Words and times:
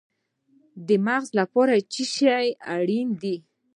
د 0.87 0.89
مغز 1.05 1.29
لپاره 1.39 1.75
څه 1.93 2.03
شی 2.13 2.43
اړین 2.75 3.07
دی؟ 3.21 3.35